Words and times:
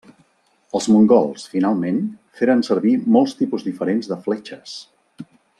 Els 0.79 0.87
mongols, 0.93 1.43
finalment, 1.51 2.01
feren 2.41 2.65
servir 2.71 2.97
molts 3.19 3.39
tipus 3.43 3.71
diferents 3.71 4.11
de 4.15 4.21
fletxes. 4.27 4.79